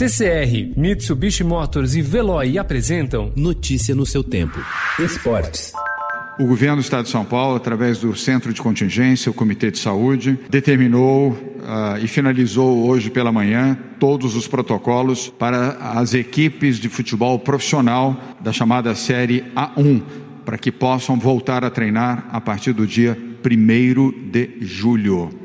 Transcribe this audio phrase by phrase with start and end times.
[0.00, 4.58] CCR, Mitsubishi Motors e Veloy apresentam Notícia no seu tempo.
[4.98, 5.74] Esportes.
[6.38, 9.78] O governo do Estado de São Paulo, através do Centro de Contingência, o Comitê de
[9.78, 16.88] Saúde, determinou uh, e finalizou hoje pela manhã todos os protocolos para as equipes de
[16.88, 20.00] futebol profissional da chamada Série A1,
[20.46, 25.39] para que possam voltar a treinar a partir do dia 1 de julho.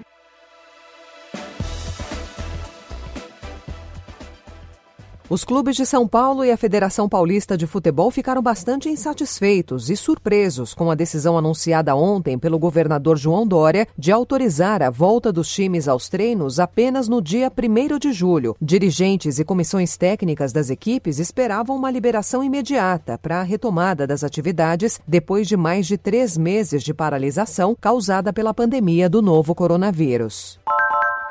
[5.28, 9.98] Os clubes de São Paulo e a Federação Paulista de Futebol ficaram bastante insatisfeitos e
[9.98, 15.52] surpresos com a decisão anunciada ontem pelo governador João Dória de autorizar a volta dos
[15.52, 18.56] times aos treinos apenas no dia 1 de julho.
[18.62, 25.00] Dirigentes e comissões técnicas das equipes esperavam uma liberação imediata para a retomada das atividades
[25.08, 30.60] depois de mais de três meses de paralisação causada pela pandemia do novo coronavírus.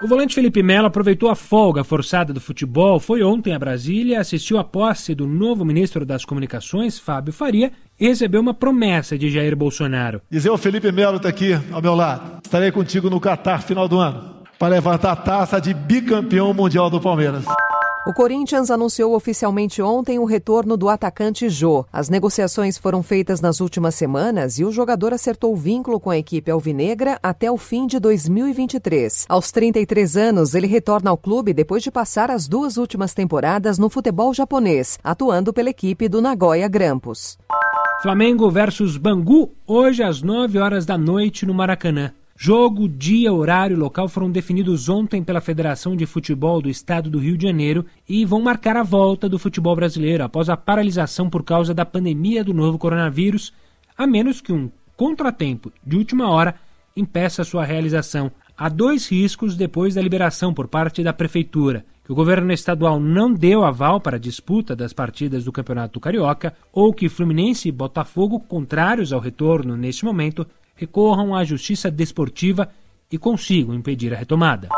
[0.02, 4.58] O volante Felipe Melo aproveitou a folga forçada do futebol, foi ontem a Brasília, assistiu
[4.58, 9.56] à posse do novo ministro das Comunicações, Fábio Faria, e recebeu uma promessa de Jair
[9.56, 10.20] Bolsonaro.
[10.28, 12.40] Dizer o Felipe Melo está aqui ao meu lado.
[12.44, 17.00] Estarei contigo no Catar final do ano para levantar a taça de bicampeão mundial do
[17.00, 17.44] Palmeiras.
[18.06, 21.86] O Corinthians anunciou oficialmente ontem o retorno do atacante Jô.
[21.90, 26.18] As negociações foram feitas nas últimas semanas e o jogador acertou o vínculo com a
[26.18, 29.24] equipe alvinegra até o fim de 2023.
[29.26, 33.88] Aos 33 anos, ele retorna ao clube depois de passar as duas últimas temporadas no
[33.88, 37.38] futebol japonês, atuando pela equipe do Nagoya Grampus.
[38.02, 42.12] Flamengo versus Bangu, hoje às 9 horas da noite no Maracanã.
[42.36, 47.20] Jogo, dia, horário e local foram definidos ontem pela Federação de Futebol do Estado do
[47.20, 51.44] Rio de Janeiro e vão marcar a volta do futebol brasileiro após a paralisação por
[51.44, 53.52] causa da pandemia do novo coronavírus,
[53.96, 56.56] a menos que um contratempo de última hora
[56.96, 58.32] impeça sua realização.
[58.58, 63.32] Há dois riscos depois da liberação por parte da Prefeitura: que o governo estadual não
[63.32, 68.40] deu aval para a disputa das partidas do Campeonato Carioca ou que Fluminense e Botafogo,
[68.40, 70.44] contrários ao retorno neste momento,
[70.74, 72.70] recorram à justiça desportiva
[73.10, 74.68] e consigam impedir a retomada.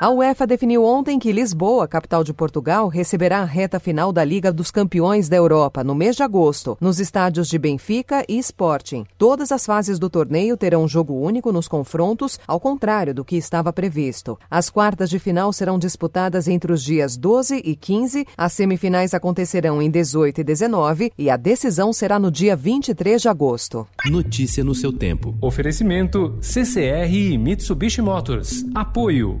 [0.00, 4.52] A UEFA definiu ontem que Lisboa, capital de Portugal, receberá a reta final da Liga
[4.52, 9.04] dos Campeões da Europa no mês de agosto, nos estádios de Benfica e Sporting.
[9.18, 13.72] Todas as fases do torneio terão jogo único nos confrontos, ao contrário do que estava
[13.72, 14.38] previsto.
[14.48, 19.82] As quartas de final serão disputadas entre os dias 12 e 15, as semifinais acontecerão
[19.82, 23.84] em 18 e 19 e a decisão será no dia 23 de agosto.
[24.08, 25.36] Notícia no seu tempo.
[25.40, 28.64] Oferecimento CCR e Mitsubishi Motors.
[28.76, 29.40] Apoio